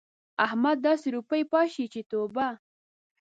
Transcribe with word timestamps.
احمد 0.45 0.77
داسې 0.87 1.07
روپۍ 1.15 1.43
پاشي 1.51 1.85
چې 1.93 2.01
توبه! 2.09 2.47